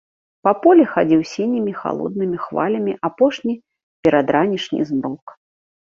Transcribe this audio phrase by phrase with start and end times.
[0.45, 3.53] Па полі хадзіў сінімі халоднымі хвалямі апошні
[4.05, 5.25] перадранішні змрок.